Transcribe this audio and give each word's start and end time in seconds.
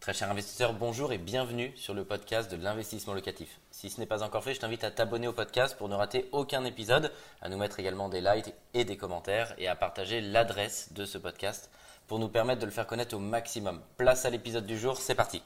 Très 0.00 0.14
cher 0.14 0.30
investisseur, 0.30 0.72
bonjour 0.72 1.12
et 1.12 1.18
bienvenue 1.18 1.74
sur 1.76 1.92
le 1.92 2.06
podcast 2.06 2.50
de 2.50 2.56
l'investissement 2.56 3.12
locatif. 3.12 3.60
Si 3.70 3.90
ce 3.90 4.00
n'est 4.00 4.06
pas 4.06 4.22
encore 4.22 4.42
fait, 4.42 4.54
je 4.54 4.60
t'invite 4.60 4.82
à 4.82 4.90
t'abonner 4.90 5.28
au 5.28 5.34
podcast 5.34 5.76
pour 5.76 5.90
ne 5.90 5.94
rater 5.94 6.26
aucun 6.32 6.64
épisode, 6.64 7.12
à 7.42 7.50
nous 7.50 7.58
mettre 7.58 7.80
également 7.80 8.08
des 8.08 8.22
likes 8.22 8.54
et 8.72 8.86
des 8.86 8.96
commentaires 8.96 9.54
et 9.58 9.68
à 9.68 9.76
partager 9.76 10.22
l'adresse 10.22 10.94
de 10.94 11.04
ce 11.04 11.18
podcast 11.18 11.70
pour 12.06 12.18
nous 12.18 12.30
permettre 12.30 12.62
de 12.62 12.64
le 12.64 12.72
faire 12.72 12.86
connaître 12.86 13.14
au 13.14 13.18
maximum. 13.18 13.82
Place 13.98 14.24
à 14.24 14.30
l'épisode 14.30 14.64
du 14.64 14.78
jour, 14.78 14.96
c'est 14.96 15.14
parti. 15.14 15.42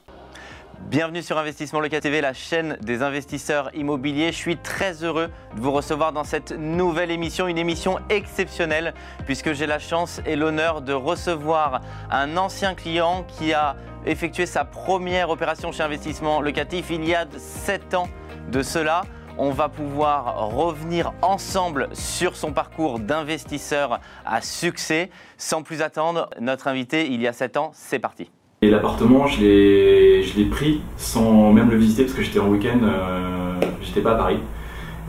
Bienvenue 0.81 1.23
sur 1.23 1.37
Investissement 1.37 1.79
Locatif 1.79 2.03
TV, 2.03 2.21
la 2.21 2.33
chaîne 2.33 2.77
des 2.81 3.01
investisseurs 3.01 3.69
immobiliers. 3.75 4.31
Je 4.31 4.37
suis 4.37 4.57
très 4.57 5.03
heureux 5.03 5.29
de 5.55 5.61
vous 5.61 5.71
recevoir 5.71 6.13
dans 6.13 6.23
cette 6.23 6.51
nouvelle 6.51 7.11
émission, 7.11 7.47
une 7.47 7.57
émission 7.57 7.99
exceptionnelle 8.09 8.93
puisque 9.25 9.53
j'ai 9.53 9.65
la 9.65 9.79
chance 9.79 10.21
et 10.25 10.35
l'honneur 10.35 10.81
de 10.81 10.93
recevoir 10.93 11.81
un 12.11 12.37
ancien 12.37 12.75
client 12.75 13.25
qui 13.27 13.53
a 13.53 13.75
effectué 14.05 14.45
sa 14.45 14.63
première 14.63 15.29
opération 15.29 15.71
chez 15.71 15.83
Investissement 15.83 16.39
Locatif 16.39 16.89
il 16.91 17.03
y 17.05 17.15
a 17.15 17.25
7 17.35 17.93
ans 17.95 18.09
de 18.51 18.61
cela. 18.61 19.01
On 19.37 19.51
va 19.51 19.69
pouvoir 19.69 20.49
revenir 20.49 21.13
ensemble 21.21 21.89
sur 21.93 22.35
son 22.37 22.53
parcours 22.53 22.99
d'investisseur 22.99 23.99
à 24.25 24.41
succès. 24.41 25.09
Sans 25.37 25.63
plus 25.63 25.81
attendre, 25.81 26.29
notre 26.39 26.67
invité 26.67 27.07
il 27.07 27.21
y 27.21 27.27
a 27.27 27.33
7 27.33 27.57
ans, 27.57 27.71
c'est 27.73 27.99
parti. 27.99 28.29
Et 28.65 28.71
l'appartement, 28.71 29.27
je 29.27 29.41
l'ai 29.41 30.45
pris 30.49 30.81
sans 30.97 31.53
même 31.53 31.69
le 31.69 31.77
visiter 31.77 32.01
parce 32.01 32.15
que 32.15 32.23
j'étais 32.23 32.39
en 32.39 32.47
week-end, 32.47 32.79
euh, 32.81 33.53
j'étais 33.83 34.01
pas 34.01 34.13
à 34.13 34.15
Paris. 34.15 34.39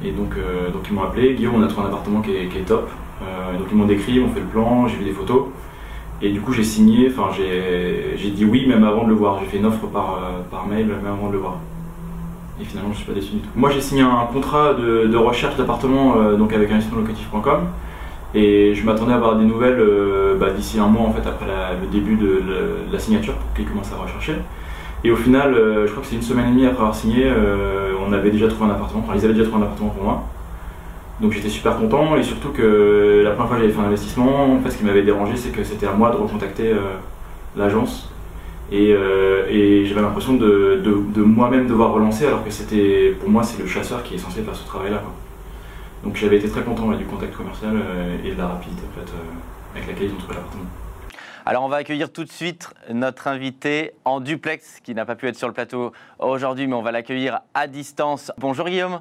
Et 0.04 0.10
donc, 0.10 0.34
euh, 0.36 0.68
donc 0.70 0.82
ils 0.86 0.92
m'ont 0.92 1.04
appelé, 1.04 1.32
Guillaume, 1.32 1.54
on 1.54 1.62
a 1.62 1.66
trouvé 1.66 1.86
un 1.86 1.88
appartement 1.88 2.20
qui 2.20 2.32
est, 2.32 2.66
top. 2.66 2.90
Euh, 3.22 3.56
donc 3.56 3.68
ils 3.72 3.76
m'ont 3.78 3.86
décrit, 3.86 4.12
ils 4.12 4.20
m'ont 4.20 4.28
fait 4.28 4.40
le 4.40 4.46
plan, 4.46 4.86
j'ai 4.88 4.96
vu 4.96 5.04
des 5.04 5.12
photos. 5.12 5.44
Et 6.20 6.32
du 6.32 6.42
coup, 6.42 6.52
j'ai 6.52 6.64
signé, 6.64 7.10
enfin, 7.10 7.30
j'ai 7.34 8.30
dit 8.30 8.44
oui 8.44 8.66
même 8.66 8.84
avant 8.84 9.04
de 9.04 9.08
le 9.08 9.14
voir. 9.14 9.38
J'ai 9.40 9.46
fait 9.46 9.56
une 9.56 9.64
offre 9.64 9.86
par, 9.86 10.20
par 10.50 10.66
mail 10.66 10.84
même 10.84 11.06
avant 11.06 11.28
de 11.28 11.32
le 11.32 11.38
voir. 11.38 11.56
Et 12.60 12.64
finalement, 12.66 12.92
je 12.92 12.98
suis 12.98 13.06
pas 13.06 13.14
déçu 13.14 13.32
du 13.32 13.38
tout. 13.38 13.48
Moi, 13.56 13.70
j'ai 13.70 13.80
signé 13.80 14.02
un 14.02 14.26
contrat 14.30 14.74
de, 14.74 15.16
recherche 15.16 15.56
d'appartement 15.56 16.16
donc 16.34 16.52
avec 16.52 16.68
locatif.com 16.70 17.68
et 18.34 18.74
je 18.74 18.84
m'attendais 18.84 19.12
à 19.12 19.16
avoir 19.16 19.36
des 19.36 19.44
nouvelles 19.44 19.78
euh, 19.78 20.36
bah, 20.36 20.50
d'ici 20.50 20.78
un 20.78 20.86
mois 20.86 21.08
en 21.08 21.12
fait 21.12 21.26
après 21.26 21.46
le 21.80 21.86
début 21.88 22.16
de, 22.16 22.42
la 22.92 22.98
signature 22.98 23.34
pour 23.34 23.54
qu'ils 23.54 23.66
commencent 23.66 23.92
à 23.92 24.02
rechercher. 24.02 24.34
Et 25.04 25.10
au 25.10 25.16
final, 25.16 25.54
je 25.54 25.90
crois 25.90 26.02
que 26.02 26.08
c'est 26.08 26.16
une 26.16 26.22
semaine 26.22 26.48
et 26.48 26.50
demie 26.52 26.66
après 26.66 26.80
avoir 26.80 26.94
signé, 26.94 27.30
on 28.04 28.12
avait 28.12 28.30
déjà 28.30 28.48
trouvé 28.48 28.70
un 28.70 28.74
appartement. 28.74 29.04
Enfin, 29.06 29.12
ils 29.16 29.24
avaient 29.24 29.34
déjà 29.34 29.44
trouvé 29.44 29.62
un 29.62 29.66
appartement 29.66 29.90
pour 29.90 30.02
moi. 30.02 30.24
Donc 31.20 31.32
j'étais 31.32 31.48
super 31.48 31.78
content 31.78 32.16
et 32.16 32.22
surtout 32.22 32.50
que 32.50 33.22
la 33.24 33.30
première 33.30 33.48
fois 33.48 33.56
que 33.56 33.62
j'avais 33.62 33.72
fait 33.72 33.80
un 33.80 33.86
investissement, 33.86 34.52
en 34.52 34.60
fait, 34.60 34.70
ce 34.70 34.78
qui 34.78 34.84
m'avait 34.84 35.02
dérangé, 35.02 35.36
c'est 35.36 35.50
que 35.50 35.64
c'était 35.64 35.86
à 35.86 35.92
moi 35.92 36.10
de 36.10 36.16
recontacter 36.16 36.72
euh, 36.72 36.96
l'agence 37.56 38.10
euh, 38.72 39.46
et, 39.48 39.86
j'avais 39.86 40.02
l'impression 40.02 40.34
de, 40.34 40.82
moi-même 41.16 41.66
devoir 41.66 41.92
relancer 41.92 42.26
alors 42.26 42.44
que 42.44 42.50
c'était 42.50 43.16
pour 43.20 43.30
moi 43.30 43.42
c'est 43.42 43.62
le 43.62 43.68
chasseur 43.68 44.02
qui 44.02 44.14
est 44.14 44.18
censé 44.18 44.42
faire 44.42 44.54
ce 44.54 44.66
travail-là. 44.66 45.02
Donc 46.02 46.16
j'avais 46.16 46.36
été 46.36 46.48
très 46.48 46.62
content 46.62 46.92
du 46.92 47.04
contact 47.04 47.34
commercial 47.34 47.74
euh, 47.74 48.24
et 48.24 48.32
de 48.32 48.38
la 48.38 48.48
rapidité 48.48 48.82
en 48.86 49.00
fait, 49.00 49.12
avec 49.74 49.88
laquelle 49.88 50.08
ils 50.08 50.14
ont 50.14 50.18
trouvé 50.18 50.34
l'appartement. 50.34 50.64
Alors 51.44 51.64
on 51.64 51.68
va 51.68 51.76
accueillir 51.76 52.12
tout 52.12 52.24
de 52.24 52.32
suite 52.32 52.74
notre 52.92 53.28
invité 53.28 53.92
en 54.04 54.20
duplex 54.20 54.80
qui 54.80 54.94
n'a 54.94 55.04
pas 55.04 55.14
pu 55.14 55.28
être 55.28 55.36
sur 55.36 55.46
le 55.46 55.54
plateau 55.54 55.92
aujourd'hui 56.18 56.66
mais 56.66 56.74
on 56.74 56.82
va 56.82 56.92
l'accueillir 56.92 57.40
à 57.54 57.68
distance. 57.68 58.32
Bonjour 58.38 58.66
Guillaume. 58.66 59.00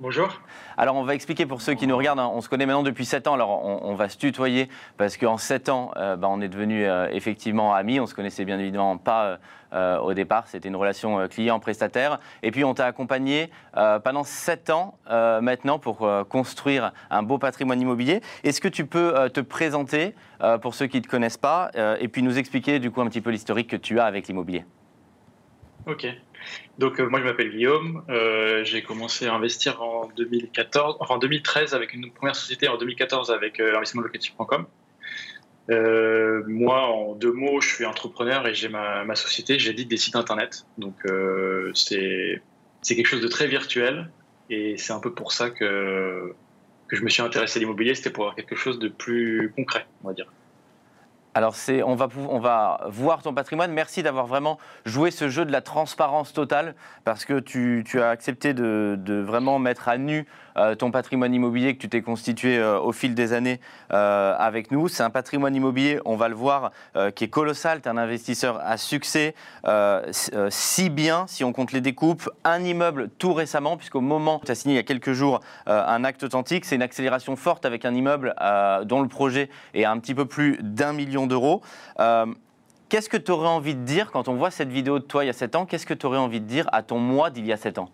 Bonjour. 0.00 0.40
Alors, 0.76 0.96
on 0.96 1.04
va 1.04 1.14
expliquer 1.14 1.46
pour 1.46 1.62
ceux 1.62 1.74
qui 1.74 1.86
nous 1.86 1.96
regardent. 1.96 2.18
Hein, 2.18 2.28
on 2.34 2.40
se 2.40 2.48
connaît 2.48 2.66
maintenant 2.66 2.82
depuis 2.82 3.04
7 3.04 3.28
ans. 3.28 3.34
Alors, 3.34 3.64
on, 3.64 3.94
va 3.94 4.08
se 4.08 4.18
tutoyer 4.18 4.68
parce 4.96 5.16
qu'en 5.16 5.38
7 5.38 5.68
ans, 5.68 5.92
euh, 5.96 6.16
bah, 6.16 6.26
on 6.28 6.40
est 6.40 6.48
devenus 6.48 6.84
euh, 6.88 7.06
effectivement 7.12 7.72
amis. 7.72 8.00
On 8.00 8.06
se 8.06 8.14
connaissait 8.14 8.44
bien 8.44 8.58
évidemment 8.58 8.96
pas 8.98 9.38
euh, 9.72 9.98
au 9.98 10.12
départ. 10.12 10.48
C'était 10.48 10.68
une 10.68 10.74
relation 10.74 11.28
client-prestataire. 11.28 12.18
Et 12.42 12.50
puis, 12.50 12.64
on 12.64 12.74
t'a 12.74 12.86
accompagné 12.86 13.50
pendant 14.02 14.24
7 14.24 14.70
ans 14.70 14.98
maintenant 15.08 15.78
pour 15.78 16.08
construire 16.28 16.92
un 17.10 17.22
beau 17.22 17.38
patrimoine 17.38 17.80
immobilier. 17.80 18.20
Est-ce 18.42 18.60
que 18.60 18.68
tu 18.68 18.86
peux 18.86 19.30
te 19.30 19.40
présenter 19.40 20.16
pour 20.60 20.74
ceux 20.74 20.88
qui 20.88 20.96
ne 20.96 21.02
te 21.02 21.08
connaissent 21.08 21.38
pas 21.38 21.70
et 22.00 22.08
puis 22.08 22.22
nous 22.22 22.36
expliquer 22.36 22.80
du 22.80 22.90
coup 22.90 23.00
un 23.00 23.06
petit 23.06 23.20
peu 23.20 23.30
l'historique 23.30 23.70
que 23.70 23.76
tu 23.76 24.00
as 24.00 24.06
avec 24.06 24.26
l'immobilier? 24.26 24.64
Ok. 25.86 26.06
Donc 26.78 26.98
euh, 26.98 27.06
moi 27.06 27.20
je 27.20 27.24
m'appelle 27.24 27.50
Guillaume, 27.50 28.04
euh, 28.08 28.64
j'ai 28.64 28.82
commencé 28.82 29.26
à 29.26 29.34
investir 29.34 29.82
en 29.82 30.08
2014, 30.16 30.96
enfin 31.00 31.14
en 31.14 31.18
2013 31.18 31.74
avec 31.74 31.92
une 31.92 32.10
première 32.10 32.36
société, 32.36 32.68
en 32.68 32.78
2014 32.78 33.30
avec 33.30 33.60
euh, 33.60 33.72
l'investissementlocatif.com. 33.72 34.66
moi, 36.48 36.86
en 36.88 37.14
deux 37.14 37.32
mots, 37.32 37.60
je 37.60 37.68
suis 37.68 37.84
entrepreneur 37.84 38.46
et 38.46 38.54
j'ai 38.54 38.68
ma, 38.68 39.14
société, 39.14 39.58
j'édite 39.58 39.88
des 39.88 39.96
sites 39.98 40.16
internet. 40.16 40.66
Donc 40.78 40.94
c'est 41.74 42.40
quelque 42.86 43.06
chose 43.06 43.22
de 43.22 43.28
très 43.28 43.46
virtuel 43.46 44.10
et 44.50 44.76
c'est 44.78 44.92
un 44.92 45.00
peu 45.00 45.12
pour 45.12 45.32
ça 45.32 45.50
que, 45.50 46.34
que 46.88 46.96
je 46.96 47.02
me 47.02 47.10
suis 47.10 47.22
intéressé 47.22 47.58
à 47.58 47.60
l'immobilier, 47.60 47.94
c'était 47.94 48.10
pour 48.10 48.24
avoir 48.24 48.36
quelque 48.36 48.56
chose 48.56 48.78
de 48.78 48.88
plus 48.88 49.52
concret, 49.54 49.86
on 50.02 50.08
va 50.08 50.14
dire. 50.14 50.30
Alors, 51.36 51.56
on, 51.84 51.96
va, 51.96 52.08
on 52.28 52.38
va 52.38 52.80
voir 52.86 53.22
ton 53.22 53.34
patrimoine. 53.34 53.72
Merci 53.72 54.04
d'avoir 54.04 54.26
vraiment 54.26 54.56
joué 54.84 55.10
ce 55.10 55.28
jeu 55.28 55.44
de 55.44 55.50
la 55.50 55.62
transparence 55.62 56.32
totale, 56.32 56.76
parce 57.02 57.24
que 57.24 57.40
tu, 57.40 57.84
as 58.00 58.08
accepté 58.08 58.54
de, 58.54 59.24
vraiment 59.26 59.58
mettre 59.58 59.88
à 59.88 59.98
nu 59.98 60.26
euh, 60.56 60.76
ton 60.76 60.92
patrimoine 60.92 61.34
immobilier 61.34 61.74
que 61.74 61.80
tu 61.80 61.88
t'es 61.88 62.02
constitué 62.02 62.58
euh, 62.58 62.78
au 62.78 62.92
fil 62.92 63.16
des 63.16 63.32
années 63.32 63.58
euh, 63.92 64.36
avec 64.38 64.70
nous. 64.70 64.86
C'est 64.86 65.02
un 65.02 65.10
patrimoine 65.10 65.56
immobilier, 65.56 65.98
on 66.04 66.14
va 66.14 66.28
le 66.28 66.36
voir, 66.36 66.70
qui 67.16 67.24
est 67.24 67.28
colossal. 67.28 67.80
Tu 67.80 67.88
es 67.88 67.90
un 67.90 67.96
investisseur 67.96 68.60
à 68.64 68.76
succès, 68.76 69.34
si 70.50 70.90
bien, 70.90 71.24
si 71.26 71.42
on 71.42 71.52
compte 71.52 71.72
les 71.72 71.80
découpes, 71.80 72.30
un 72.44 72.62
immeuble 72.62 73.08
tout 73.18 73.34
récemment, 73.34 73.76
puisqu'au 73.76 74.00
moment 74.00 74.40
où 74.40 74.46
tu 74.46 74.52
as 74.52 74.54
signé 74.54 74.74
il 74.74 74.76
y 74.76 74.80
a 74.80 74.84
quelques 74.84 75.12
jours 75.12 75.40
un 75.66 76.04
acte 76.04 76.22
authentique, 76.22 76.64
c'est 76.64 76.76
une 76.76 76.82
accélération 76.82 77.34
forte 77.34 77.64
avec 77.64 77.84
un 77.84 77.94
immeuble 77.94 78.34
dont 78.84 79.02
le 79.02 79.08
projet 79.08 79.50
est 79.74 79.84
un 79.84 79.98
petit 79.98 80.14
peu 80.14 80.26
plus 80.26 80.58
d'un 80.62 80.92
million 80.92 81.23
d'euros. 81.26 81.62
Qu'est-ce 82.88 83.08
que 83.08 83.16
tu 83.16 83.32
aurais 83.32 83.48
envie 83.48 83.74
de 83.74 83.82
dire 83.82 84.10
quand 84.12 84.28
on 84.28 84.34
voit 84.34 84.50
cette 84.50 84.68
vidéo 84.68 84.98
de 84.98 85.04
toi 85.04 85.24
il 85.24 85.26
y 85.26 85.30
a 85.30 85.32
7 85.32 85.56
ans? 85.56 85.66
Qu'est-ce 85.66 85.86
que 85.86 85.94
tu 85.94 86.06
aurais 86.06 86.18
envie 86.18 86.40
de 86.40 86.46
dire 86.46 86.68
à 86.72 86.82
ton 86.82 86.98
moi 86.98 87.30
d'il 87.30 87.46
y 87.46 87.52
a 87.52 87.56
7 87.56 87.78
ans? 87.78 87.90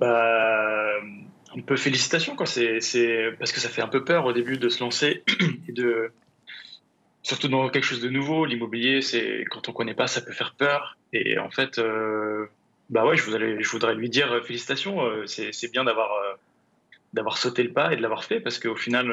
Bah, 0.00 0.96
un 1.56 1.60
peu 1.60 1.76
félicitations, 1.76 2.36
quoi. 2.36 2.46
C'est, 2.46 2.80
parce 3.38 3.52
que 3.52 3.60
ça 3.60 3.68
fait 3.68 3.82
un 3.82 3.88
peu 3.88 4.04
peur 4.04 4.24
au 4.26 4.32
début 4.32 4.58
de 4.58 4.68
se 4.68 4.82
lancer 4.82 5.24
et 5.68 5.72
de. 5.72 6.12
Surtout 7.22 7.48
dans 7.48 7.68
quelque 7.68 7.84
chose 7.84 8.00
de 8.00 8.08
nouveau, 8.08 8.46
l'immobilier, 8.46 9.02
c'est 9.02 9.44
quand 9.50 9.68
on 9.68 9.72
connaît 9.72 9.94
pas, 9.94 10.06
ça 10.06 10.22
peut 10.22 10.32
faire 10.32 10.54
peur. 10.54 10.96
Et 11.12 11.38
en 11.38 11.50
fait, 11.50 11.78
euh, 11.78 12.46
bah 12.88 13.04
ouais, 13.04 13.16
je 13.16 13.24
voudrais, 13.24 13.94
lui 13.94 14.08
dire 14.08 14.32
euh, 14.32 14.42
félicitations. 14.42 15.04
Euh, 15.04 15.26
c'est, 15.26 15.70
bien 15.70 15.84
d'avoir 15.84 16.10
d'avoir 17.12 17.38
sauté 17.38 17.62
le 17.62 17.72
pas 17.72 17.92
et 17.92 17.96
de 17.96 18.02
l'avoir 18.02 18.24
fait 18.24 18.40
parce 18.40 18.58
qu'au 18.58 18.76
final, 18.76 19.08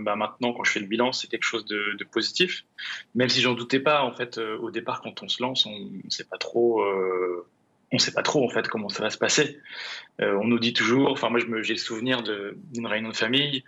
bah 0.00 0.16
maintenant, 0.16 0.52
quand 0.52 0.64
je 0.64 0.72
fais 0.72 0.80
le 0.80 0.86
bilan, 0.86 1.12
c'est 1.12 1.28
quelque 1.28 1.44
chose 1.44 1.64
de, 1.66 1.96
de, 1.98 2.04
positif. 2.04 2.64
Même 3.14 3.28
si 3.28 3.40
j'en 3.40 3.52
doutais 3.52 3.80
pas, 3.80 4.02
en 4.02 4.12
fait, 4.12 4.38
au 4.38 4.70
départ, 4.70 5.02
quand 5.02 5.22
on 5.22 5.28
se 5.28 5.42
lance, 5.42 5.66
on 5.66 5.78
ne 5.78 6.10
sait 6.10 6.24
pas 6.24 6.38
trop 6.38 6.82
on 7.94 7.98
ne 7.98 8.00
sait 8.00 8.12
pas 8.12 8.22
trop 8.22 8.44
en 8.44 8.48
fait 8.48 8.66
comment 8.66 8.88
ça 8.88 9.04
va 9.04 9.10
se 9.10 9.18
passer. 9.18 9.60
Euh, 10.20 10.36
on 10.42 10.46
nous 10.46 10.58
dit 10.58 10.72
toujours, 10.72 11.12
enfin 11.12 11.30
moi 11.30 11.38
j'ai 11.62 11.74
le 11.74 11.78
souvenir 11.78 12.24
d'une 12.24 12.86
réunion 12.86 13.10
de 13.10 13.16
famille 13.16 13.62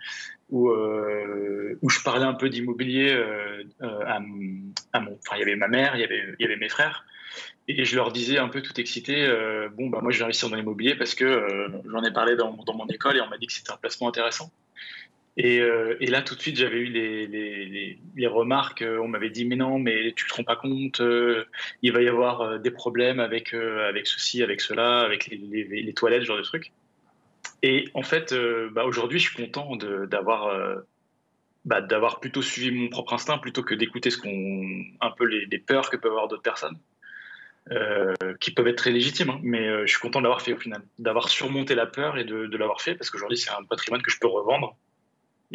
où, 0.49 0.69
euh, 0.69 1.79
où 1.81 1.89
je 1.89 2.01
parlais 2.03 2.25
un 2.25 2.33
peu 2.33 2.49
d'immobilier 2.49 3.09
euh, 3.13 3.63
à, 3.81 4.19
enfin 4.19 5.35
il 5.35 5.39
y 5.39 5.43
avait 5.43 5.55
ma 5.55 5.69
mère, 5.69 5.95
il 5.95 6.01
y 6.01 6.43
avait, 6.45 6.57
mes 6.57 6.67
frères, 6.67 7.05
et 7.69 7.85
je 7.85 7.95
leur 7.95 8.11
disais 8.11 8.37
un 8.37 8.49
peu 8.49 8.61
tout 8.61 8.77
excité, 8.81 9.27
bon 9.77 9.89
bah 9.89 9.99
moi 10.01 10.11
je 10.11 10.17
vais 10.17 10.25
investir 10.25 10.49
dans 10.49 10.57
l'immobilier 10.57 10.95
parce 10.95 11.15
que 11.15 11.69
j'en 11.89 12.03
ai 12.03 12.11
parlé 12.11 12.35
dans, 12.35 12.51
mon 12.51 12.87
école 12.87 13.15
et 13.15 13.21
on 13.21 13.27
m'a 13.27 13.37
dit 13.37 13.47
que 13.47 13.53
c'était 13.53 13.71
un 13.71 13.77
placement 13.77 14.09
intéressant. 14.09 14.51
Euh, 15.39 15.95
et, 15.99 16.07
là, 16.07 16.21
tout 16.21 16.35
de 16.35 16.41
suite, 16.41 16.57
j'avais 16.57 16.77
eu 16.77 16.89
les, 18.15 18.27
remarques. 18.27 18.81
Euh, 18.81 18.99
on 18.99 19.07
m'avait 19.07 19.29
dit, 19.29 19.45
mais 19.45 19.55
non, 19.55 19.77
mais 19.79 20.13
tu 20.15 20.27
te 20.27 20.33
rends 20.33 20.43
pas 20.43 20.55
compte, 20.55 21.01
euh, 21.01 21.45
il 21.81 21.91
va 21.91 22.01
y 22.01 22.07
avoir 22.07 22.59
des 22.59 22.71
problèmes 22.71 23.19
avec, 23.19 23.53
avec 23.53 24.07
ceci, 24.07 24.43
avec 24.43 24.61
cela, 24.61 24.99
avec 24.99 25.27
les, 25.27 25.93
toilettes, 25.93 26.21
ce 26.23 26.27
genre 26.27 26.37
de 26.37 26.43
trucs. 26.43 26.71
Et 27.63 27.89
en 27.93 28.03
fait, 28.03 28.33
bah, 28.71 28.85
aujourd'hui, 28.85 29.19
je 29.19 29.29
suis 29.29 29.35
content 29.35 29.75
d'avoir 29.75 30.83
bah, 31.65 31.81
plutôt 32.21 32.41
suivi 32.41 32.71
mon 32.71 32.89
propre 32.89 33.13
instinct 33.13 33.37
plutôt 33.37 33.63
que 33.63 33.75
d'écouter 33.75 34.09
un 35.01 35.11
peu 35.11 35.25
les, 35.25 35.59
peurs 35.59 35.89
que 35.89 35.97
peuvent 35.97 36.11
avoir 36.11 36.27
d'autres 36.27 36.43
personnes. 36.43 36.77
qui 38.39 38.51
peuvent 38.51 38.67
être 38.67 38.77
très 38.77 38.91
légitimes, 38.91 39.29
hein. 39.29 39.39
mais 39.43 39.67
je 39.85 39.91
suis 39.91 39.99
content 39.99 40.19
de 40.19 40.23
l'avoir 40.23 40.41
fait 40.41 40.53
au 40.53 40.57
final, 40.57 40.81
d'avoir 40.99 41.29
surmonté 41.29 41.75
la 41.75 41.85
peur 41.85 42.17
et 42.17 42.23
de, 42.23 42.47
de 42.47 42.57
l'avoir 42.57 42.81
fait 42.81 42.95
parce 42.95 43.09
qu'aujourd'hui 43.09 43.37
c'est 43.37 43.49
un 43.49 43.63
patrimoine 43.63 44.01
que 44.01 44.11
je 44.11 44.19
peux 44.19 44.27
revendre 44.27 44.77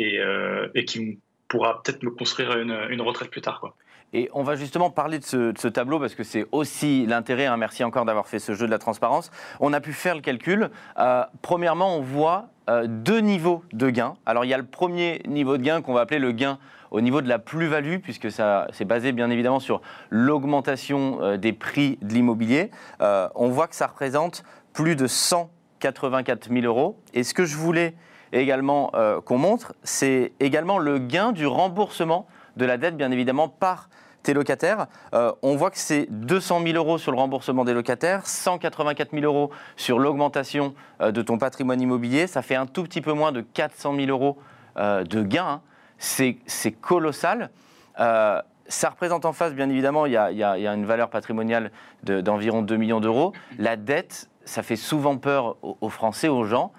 euh, 0.01 0.69
et, 0.75 0.87
qui 0.87 1.19
pourra 1.49 1.83
peut-être 1.83 2.03
me 2.03 2.11
construire 2.11 2.57
une, 2.57 3.03
retraite 3.03 3.31
plus 3.31 3.43
tard. 3.43 3.75
Et 4.15 4.31
on 4.33 4.43
va 4.43 4.57
justement 4.57 4.91
parler 4.91 5.19
de 5.19 5.25
ce, 5.25 5.69
tableau 5.69 5.99
parce 5.99 6.15
que 6.15 6.23
c'est 6.23 6.47
aussi 6.51 7.05
l'intérêt. 7.07 7.45
Hein, 7.45 7.59
merci 7.59 7.85
encore 7.85 8.07
d'avoir 8.07 8.27
fait 8.27 8.39
ce 8.39 8.55
jeu 8.55 8.65
de 8.65 8.71
la 8.71 8.79
transparence. 8.79 9.31
On 9.61 9.73
a 9.75 9.81
pu 9.81 9.93
faire 9.93 10.15
le 10.15 10.23
calcul. 10.23 10.71
Euh, 10.99 11.25
premièrement, 11.43 11.97
on 11.97 12.01
voit 12.01 12.49
euh, 12.71 12.87
deux 12.89 13.21
niveaux 13.21 13.65
de 13.75 13.91
gains. 13.91 14.15
Alors 14.25 14.47
il 14.47 14.49
y 14.49 14.55
a 14.55 14.59
le 14.59 14.65
premier 14.65 15.21
niveau 15.27 15.59
de 15.59 15.63
gain 15.63 15.83
qu'on 15.83 15.93
va 15.93 16.01
appeler 16.01 16.21
le 16.21 16.33
gain 16.33 16.59
au 16.91 17.03
niveau 17.03 17.21
de 17.21 17.29
la 17.29 17.39
plus-value, 17.39 17.99
puisque 17.99 18.31
ça 18.31 18.69
c'est 18.73 18.85
basé 18.87 19.13
bien 19.13 19.31
évidemment 19.31 19.61
sur 19.61 19.83
l'augmentation 20.11 21.37
des 21.39 21.55
prix 21.55 21.99
de 22.03 22.13
l'immobilier, 22.13 22.71
on 23.01 23.49
voit 23.49 23.67
que 23.67 23.75
ça 23.75 23.87
représente 23.87 24.45
plus 24.75 24.95
de 24.95 25.07
184 25.07 26.51
000 26.53 26.67
euros. 26.67 26.99
Et 27.15 27.23
ce 27.23 27.33
que 27.33 27.47
je 27.47 27.57
voulais 27.57 27.95
également 28.33 28.93
qu'on 29.25 29.39
montre, 29.39 29.75
c'est 29.83 30.33
également 30.41 30.79
le 30.79 30.99
gain 30.99 31.33
du 31.33 31.47
remboursement 31.47 32.27
de 32.57 32.65
la 32.65 32.77
dette, 32.77 32.97
bien 32.97 33.11
évidemment, 33.11 33.49
par 33.49 33.89
tes 34.23 34.35
locataires. 34.35 34.87
Euh, 35.15 35.33
on 35.43 35.57
voit 35.57 35.71
que 35.71 35.79
c'est 35.79 36.07
200 36.11 36.63
000 36.65 36.77
euros 36.77 36.99
sur 36.99 37.13
le 37.13 37.19
remboursement 37.19 37.65
des 37.65 37.75
locataires, 37.75 38.27
184 38.27 39.11
000 39.13 39.25
euros 39.25 39.51
sur 39.77 39.99
l'augmentation 39.99 40.75
euh, 41.01 41.13
de 41.13 41.23
ton 41.23 41.39
patrimoine 41.39 41.81
immobilier. 41.81 42.27
Ça 42.27 42.43
fait 42.43 42.55
un 42.55 42.67
tout 42.67 42.85
petit 42.85 43.01
peu 43.01 43.13
moins 43.13 43.33
de 43.33 43.41
400 43.41 43.97
000 43.97 44.09
euros 44.09 44.39
euh, 44.77 45.05
de 45.05 45.23
gains. 45.23 45.47
Hein. 45.47 45.61
C'est 45.99 46.73
colossal. 46.81 47.51
ça 47.97 48.89
représente 48.91 49.25
en 49.25 49.33
face, 49.33 49.55
bien 49.55 49.71
évidemment, 49.71 50.07
il 50.07 50.13
y 50.13 50.17
a, 50.17 50.75
une 50.75 50.85
valeur 50.85 51.11
patrimoniale 51.11 51.71
d'environ 52.03 52.63
2 52.63 52.77
millions 52.77 52.99
d'euros. 52.99 53.33
La 53.57 53.77
dette, 53.77 54.29
ça 54.45 54.65
fait 54.65 54.75
souvent 54.75 55.17
peur 55.17 55.57
aux, 55.63 55.89
Français, 55.89 56.27
aux 56.27 56.43
gens. 56.43 56.73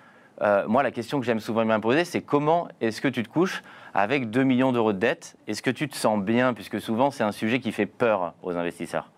Moi, 0.68 0.84
la 0.84 0.92
question 0.92 1.20
que 1.20 1.26
j'aime 1.26 1.40
souvent 1.40 1.64
m'imposer, 1.66 2.06
c'est 2.06 2.22
comment 2.22 2.68
est-ce 2.82 3.02
que 3.02 3.08
tu 3.08 3.24
te 3.24 3.30
couches 3.30 3.62
avec 3.94 4.30
2 4.30 4.44
millions 4.44 4.72
d'euros 4.72 4.94
de 4.94 5.00
dette? 5.00 5.36
Est-ce 5.48 5.62
que 5.62 5.70
tu 5.70 5.88
te 5.88 5.96
sens 5.96 6.22
bien, 6.22 6.54
puisque 6.54 6.82
souvent 6.82 7.12
c'est 7.12 7.24
un 7.24 7.32
sujet 7.32 7.60
qui 7.60 7.72
fait 7.72 7.86
peur 7.86 8.34
aux 8.44 8.56
investisseurs 8.56 9.12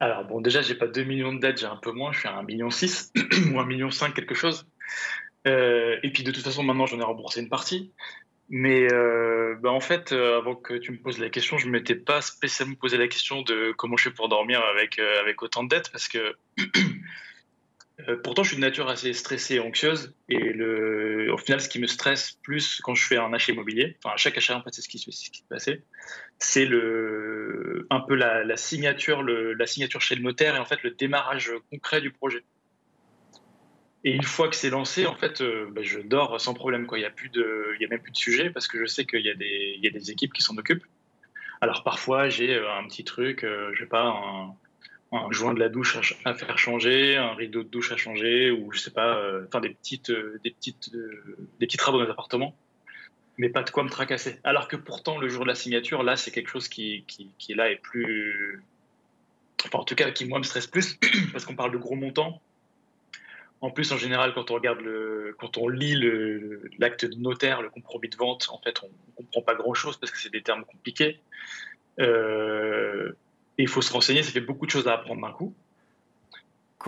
Alors 0.00 0.24
bon, 0.24 0.40
déjà, 0.40 0.62
j'ai 0.62 0.74
pas 0.74 0.86
2 0.86 1.04
millions 1.04 1.32
de 1.32 1.40
dettes, 1.40 1.60
j'ai 1.60 1.66
un 1.66 1.76
peu 1.76 1.92
moins, 1.92 2.12
je 2.12 2.20
suis 2.20 2.28
à 2.28 2.42
1,6 2.42 2.46
million 2.46 2.68
ou 3.58 3.62
1,5 3.62 3.66
million 3.66 3.88
quelque 4.14 4.34
chose. 4.34 4.66
Euh, 5.46 5.96
et 6.02 6.10
puis 6.10 6.22
de 6.22 6.30
toute 6.30 6.44
façon, 6.44 6.62
maintenant, 6.62 6.86
j'en 6.86 6.98
ai 6.98 7.04
remboursé 7.04 7.40
une 7.40 7.48
partie. 7.48 7.92
Mais 8.48 8.92
euh, 8.92 9.56
bah, 9.60 9.72
en 9.72 9.80
fait, 9.80 10.12
euh, 10.12 10.38
avant 10.38 10.54
que 10.54 10.74
tu 10.74 10.92
me 10.92 10.98
poses 10.98 11.18
la 11.18 11.30
question, 11.30 11.58
je 11.58 11.66
ne 11.66 11.72
m'étais 11.72 11.96
pas 11.96 12.20
spécialement 12.20 12.76
posé 12.76 12.96
la 12.96 13.08
question 13.08 13.42
de 13.42 13.72
comment 13.76 13.96
je 13.96 14.04
fais 14.04 14.14
pour 14.14 14.28
dormir 14.28 14.62
avec, 14.64 14.98
avec 14.98 15.42
autant 15.42 15.64
de 15.64 15.68
dettes, 15.68 15.90
parce 15.90 16.06
que 16.06 16.36
Euh, 18.00 18.16
pourtant, 18.22 18.42
je 18.42 18.48
suis 18.48 18.56
de 18.56 18.60
nature 18.60 18.88
assez 18.88 19.12
stressée 19.14 19.54
et 19.54 19.60
anxieuse. 19.60 20.14
Et 20.28 20.60
au 21.30 21.38
final, 21.38 21.60
ce 21.60 21.68
qui 21.68 21.80
me 21.80 21.86
stresse 21.86 22.32
plus 22.42 22.80
quand 22.82 22.94
je 22.94 23.06
fais 23.06 23.16
un 23.16 23.32
achat 23.32 23.52
immobilier, 23.52 23.96
enfin, 24.02 24.14
à 24.14 24.16
chaque 24.16 24.36
achat, 24.36 24.56
en 24.56 24.62
fait, 24.62 24.70
c'est 24.72 24.82
ce 24.82 24.88
qui, 24.88 24.98
ce 24.98 25.10
se 25.10 25.30
passait, 25.48 25.82
c'est 26.38 26.66
un 26.66 28.00
peu 28.00 28.14
la, 28.14 28.56
signature, 28.56 29.22
la 29.22 29.66
signature 29.66 30.00
chez 30.02 30.14
le 30.14 30.22
notaire 30.22 30.56
et 30.56 30.58
en 30.58 30.66
fait 30.66 30.82
le 30.82 30.90
démarrage 30.90 31.52
concret 31.70 32.00
du 32.00 32.10
projet. 32.10 32.44
Et 34.04 34.12
une 34.12 34.22
fois 34.22 34.48
que 34.48 34.54
c'est 34.54 34.70
lancé, 34.70 35.06
en 35.06 35.16
fait, 35.16 35.40
euh, 35.40 35.68
bah, 35.72 35.80
je 35.82 35.98
dors 35.98 36.40
sans 36.40 36.54
problème. 36.54 36.86
Il 36.92 36.98
n'y 36.98 37.04
a, 37.04 37.08
a 37.08 37.88
même 37.90 38.00
plus 38.02 38.12
de 38.12 38.16
sujet 38.16 38.50
parce 38.50 38.68
que 38.68 38.78
je 38.78 38.84
sais 38.84 39.04
qu'il 39.04 39.22
y, 39.22 39.30
a 39.30 39.34
des, 39.34 39.78
y 39.82 39.86
a 39.86 39.90
des 39.90 40.10
équipes 40.10 40.32
qui 40.32 40.42
s'en 40.42 40.56
occupent. 40.56 40.84
Alors 41.60 41.82
parfois, 41.82 42.28
j'ai 42.28 42.54
euh, 42.54 42.72
un 42.72 42.86
petit 42.86 43.02
truc, 43.02 43.40
je 43.42 43.78
sais 43.78 43.88
pas, 43.88 44.04
un, 44.04 44.54
un 45.12 45.30
joint 45.30 45.54
de 45.54 45.60
la 45.60 45.68
douche 45.68 45.96
à, 46.24 46.34
faire 46.34 46.58
changer, 46.58 47.16
un 47.16 47.34
rideau 47.34 47.62
de 47.62 47.68
douche 47.68 47.92
à 47.92 47.96
changer, 47.96 48.50
ou 48.50 48.72
je 48.72 48.80
sais 48.80 48.90
pas, 48.90 49.16
euh, 49.18 49.44
enfin 49.46 49.60
des 49.60 49.70
petites, 49.70 50.10
euh, 50.10 50.40
des 50.42 50.50
petites, 50.50 50.90
euh, 50.94 51.36
des 51.60 51.66
petits 51.66 51.76
travaux 51.76 51.98
dans 51.98 52.04
les 52.04 52.10
appartements, 52.10 52.56
mais 53.38 53.48
pas 53.48 53.62
de 53.62 53.70
quoi 53.70 53.84
me 53.84 53.90
tracasser. 53.90 54.40
Alors 54.44 54.68
que 54.68 54.76
pourtant 54.76 55.18
le 55.18 55.28
jour 55.28 55.44
de 55.44 55.48
la 55.48 55.54
signature, 55.54 56.02
là, 56.02 56.16
c'est 56.16 56.30
quelque 56.30 56.50
chose 56.50 56.68
qui, 56.68 57.04
qui, 57.06 57.54
là 57.54 57.70
est 57.70 57.76
plus, 57.76 58.62
enfin 59.64 59.78
en 59.78 59.84
tout 59.84 59.94
cas 59.94 60.10
qui 60.10 60.26
moi 60.26 60.38
me 60.38 60.44
stresse 60.44 60.66
plus 60.66 60.98
parce 61.32 61.44
qu'on 61.44 61.56
parle 61.56 61.72
de 61.72 61.78
gros 61.78 61.96
montants. 61.96 62.40
En 63.62 63.70
plus, 63.70 63.90
en 63.92 63.96
général, 63.96 64.34
quand 64.34 64.50
on 64.50 64.54
regarde 64.54 64.80
le, 64.80 65.34
quand 65.38 65.56
on 65.56 65.68
lit 65.68 65.96
l'acte 66.78 67.06
de 67.06 67.16
notaire, 67.16 67.62
le 67.62 67.70
compromis 67.70 68.10
de 68.10 68.16
vente, 68.16 68.48
en 68.50 68.60
fait, 68.60 68.82
on, 68.82 68.86
ne 68.86 69.16
comprend 69.16 69.40
pas 69.40 69.54
grand 69.54 69.72
chose 69.72 69.96
parce 69.96 70.12
que 70.12 70.18
c'est 70.18 70.30
des 70.30 70.42
termes 70.42 70.64
compliqués. 70.64 71.20
Euh, 71.98 73.12
et 73.58 73.62
il 73.62 73.68
faut 73.68 73.82
se 73.82 73.92
renseigner, 73.92 74.22
ça 74.22 74.32
fait 74.32 74.40
beaucoup 74.40 74.66
de 74.66 74.70
choses 74.70 74.88
à 74.88 74.94
apprendre 74.94 75.22
d'un 75.22 75.32
coup. 75.32 75.54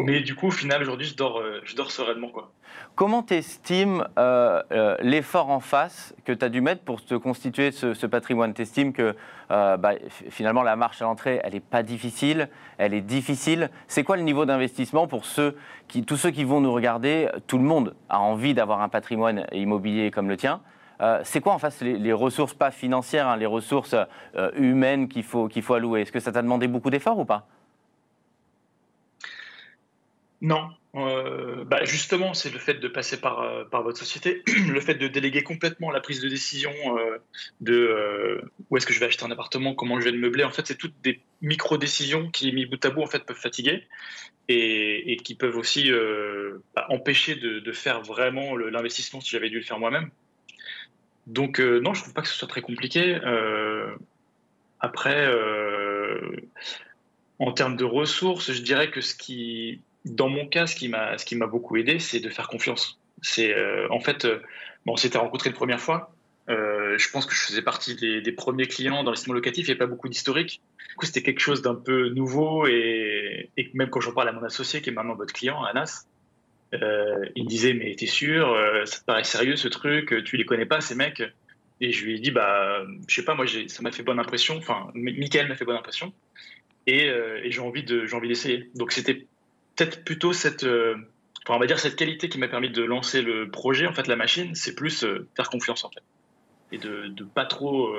Mais 0.04 0.20
du 0.20 0.34
coup, 0.34 0.48
au 0.48 0.52
final, 0.52 0.82
aujourd'hui, 0.82 1.06
je 1.06 1.16
dors, 1.16 1.40
euh, 1.40 1.60
je 1.64 1.74
dors 1.74 1.90
sereinement. 1.90 2.28
Quoi. 2.28 2.52
Comment 2.94 3.22
tu 3.22 3.34
estimes 3.34 4.06
euh, 4.18 4.62
euh, 4.70 4.96
l'effort 5.00 5.50
en 5.50 5.60
face 5.60 6.14
que 6.24 6.32
tu 6.32 6.44
as 6.44 6.48
dû 6.48 6.60
mettre 6.60 6.82
pour 6.82 7.04
te 7.04 7.14
constituer 7.14 7.72
ce, 7.72 8.06
patrimoine? 8.06 8.54
Tu 8.54 8.62
estimes 8.62 8.92
que 8.92 9.16
bah, 9.48 9.94
finalement 10.30 10.62
la 10.62 10.76
marche 10.76 11.00
à 11.02 11.04
l'entrée, 11.04 11.40
elle 11.42 11.54
n'est 11.54 11.60
pas 11.60 11.82
difficile, 11.82 12.48
elle 12.76 12.94
est 12.94 13.00
difficile. 13.00 13.70
C'est 13.86 14.04
quoi 14.04 14.16
le 14.16 14.22
niveau 14.22 14.44
d'investissement 14.44 15.06
pour 15.06 15.24
ceux 15.24 15.56
qui, 15.88 16.04
tous 16.04 16.16
ceux 16.16 16.30
qui 16.30 16.44
vont 16.44 16.60
nous 16.60 16.72
regarder? 16.72 17.28
Tout 17.46 17.58
le 17.58 17.64
monde 17.64 17.94
a 18.08 18.20
envie 18.20 18.54
d'avoir 18.54 18.82
un 18.82 18.88
patrimoine 18.88 19.46
immobilier 19.52 20.10
comme 20.10 20.28
le 20.28 20.36
tien. 20.36 20.60
Euh, 21.00 21.20
c'est 21.24 21.40
quoi 21.40 21.54
en 21.54 21.58
face 21.58 21.80
les, 21.80 22.12
ressources, 22.12 22.54
pas 22.54 22.70
financières, 22.70 23.28
hein, 23.28 23.36
les 23.36 23.46
ressources 23.46 23.94
euh, 24.34 24.50
humaines 24.56 25.08
qu'il 25.08 25.22
faut, 25.22 25.48
qu'il 25.48 25.62
faut 25.62 25.74
allouer? 25.74 26.02
Est-ce 26.02 26.12
que 26.12 26.20
ça 26.20 26.32
t'a 26.32 26.42
demandé 26.42 26.66
beaucoup 26.66 26.90
d'efforts 26.90 27.18
ou 27.18 27.24
pas? 27.24 27.46
Non. 30.40 30.70
Euh, 30.94 31.64
bah, 31.64 31.84
justement, 31.84 32.34
c'est 32.34 32.50
le 32.50 32.58
fait 32.58 32.74
de 32.74 32.88
passer 32.88 33.20
par, 33.20 33.68
par 33.70 33.82
votre 33.82 33.98
société, 33.98 34.42
le 34.68 34.80
fait 34.80 34.94
de 34.94 35.06
déléguer 35.06 35.42
complètement 35.42 35.90
la 35.90 36.00
prise 36.00 36.20
de 36.20 36.28
décision 36.28 36.72
de 37.60 38.40
où 38.70 38.76
est-ce 38.76 38.86
que 38.86 38.92
je 38.92 38.98
vais 38.98 39.06
acheter 39.06 39.24
un 39.24 39.30
appartement, 39.30 39.74
comment 39.74 40.00
je 40.00 40.04
vais 40.04 40.12
le 40.12 40.18
meubler. 40.18 40.44
En 40.44 40.50
fait, 40.50 40.66
c'est 40.66 40.78
toutes 40.78 41.00
des 41.02 41.20
micro-décisions 41.42 42.30
qui, 42.30 42.52
mis 42.52 42.66
bout 42.66 42.84
à 42.84 42.90
bout, 42.90 43.02
en 43.02 43.06
fait, 43.06 43.24
peuvent 43.24 43.36
fatiguer 43.36 43.86
et, 44.48 45.16
qui 45.22 45.34
peuvent 45.36 45.56
aussi 45.56 45.90
bah, 46.74 46.86
empêcher 46.88 47.36
de, 47.36 47.60
de, 47.60 47.72
faire 47.72 48.00
vraiment 48.00 48.56
l'investissement 48.56 49.20
si 49.20 49.30
j'avais 49.30 49.50
dû 49.50 49.58
le 49.58 49.64
faire 49.64 49.78
moi-même. 49.78 50.10
Donc 51.28 51.60
euh, 51.60 51.78
non, 51.80 51.92
je 51.92 52.00
trouve 52.00 52.14
pas 52.14 52.22
que 52.22 52.28
ce 52.28 52.34
soit 52.34 52.48
très 52.48 52.62
compliqué. 52.62 53.20
Euh, 53.22 53.94
après, 54.80 55.26
euh, 55.26 56.36
en 57.38 57.52
termes 57.52 57.76
de 57.76 57.84
ressources, 57.84 58.50
je 58.50 58.62
dirais 58.62 58.90
que 58.90 59.02
ce 59.02 59.14
qui, 59.14 59.82
dans 60.06 60.30
mon 60.30 60.46
cas, 60.46 60.66
ce 60.66 60.74
qui 60.74 60.88
m'a, 60.88 61.18
ce 61.18 61.26
qui 61.26 61.36
m'a 61.36 61.46
beaucoup 61.46 61.76
aidé, 61.76 61.98
c'est 61.98 62.20
de 62.20 62.30
faire 62.30 62.48
confiance. 62.48 62.98
C'est 63.20 63.54
en 63.90 64.00
fait, 64.00 64.26
bon, 64.86 64.92
on 64.92 64.96
s'était 64.96 65.18
rencontrés 65.18 65.50
une 65.50 65.56
première 65.56 65.80
fois. 65.80 66.14
je 66.48 67.10
pense 67.10 67.26
que 67.26 67.34
je 67.34 67.40
faisais 67.40 67.62
partie 67.62 67.94
des, 67.96 68.32
premiers 68.32 68.66
clients 68.66 69.04
dans 69.04 69.12
les 69.12 69.18
locatif. 69.32 69.66
Il 69.66 69.70
n'y 69.70 69.72
avait 69.72 69.78
pas 69.78 69.86
beaucoup 69.86 70.08
d'historique. 70.08 70.62
Du 70.88 70.94
coup, 70.94 71.04
c'était 71.04 71.22
quelque 71.22 71.40
chose 71.40 71.60
d'un 71.60 71.74
peu 71.74 72.08
nouveau 72.10 72.66
et, 72.66 73.50
et 73.56 73.70
même 73.74 73.90
quand 73.90 74.00
j'en 74.00 74.12
parle 74.12 74.28
à 74.28 74.32
mon 74.32 74.44
associé, 74.44 74.80
qui 74.80 74.90
est 74.90 74.92
maintenant 74.92 75.14
votre 75.14 75.34
client, 75.34 75.62
Anas, 75.64 76.06
euh, 76.74 77.24
il 77.34 77.44
me 77.44 77.48
disait, 77.48 77.72
mais 77.72 77.94
t'es 77.94 78.06
sûr, 78.06 78.52
euh, 78.52 78.84
ça 78.84 79.00
te 79.00 79.04
paraît 79.04 79.24
sérieux 79.24 79.56
ce 79.56 79.68
truc, 79.68 80.24
tu 80.24 80.36
les 80.36 80.44
connais 80.44 80.66
pas 80.66 80.80
ces 80.80 80.94
mecs? 80.94 81.22
Et 81.80 81.92
je 81.92 82.04
lui 82.04 82.16
ai 82.16 82.18
dit, 82.18 82.30
bah, 82.30 82.82
je 83.06 83.14
sais 83.14 83.24
pas, 83.24 83.34
moi 83.34 83.46
ça 83.46 83.82
m'a 83.82 83.92
fait 83.92 84.02
bonne 84.02 84.18
impression, 84.18 84.56
enfin, 84.56 84.90
Michael 84.94 85.48
m'a 85.48 85.54
fait 85.54 85.64
bonne 85.64 85.76
impression, 85.76 86.12
et, 86.86 87.08
euh, 87.08 87.40
de, 87.42 88.06
j'ai 88.06 88.16
envie 88.16 88.28
d'essayer. 88.28 88.70
Donc 88.74 88.92
c'était 88.92 89.26
peut-être 89.76 90.04
plutôt 90.04 90.32
cette, 90.32 90.66
on 91.48 91.58
va 91.58 91.66
dire 91.66 91.78
cette 91.78 91.96
qualité 91.96 92.28
qui 92.28 92.38
m'a 92.38 92.48
permis 92.48 92.70
de 92.70 92.82
lancer 92.82 93.22
le 93.22 93.48
projet, 93.48 93.86
en 93.86 93.92
fait, 93.92 94.08
la 94.08 94.16
machine, 94.16 94.54
c'est 94.54 94.74
plus 94.74 95.06
faire 95.36 95.48
confiance 95.48 95.84
en 95.84 95.90
fait, 95.90 96.02
et 96.72 96.78
de, 96.78 97.06
de 97.08 97.24
pas 97.24 97.46
trop, 97.46 97.94